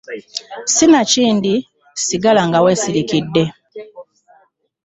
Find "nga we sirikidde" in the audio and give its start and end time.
2.47-3.43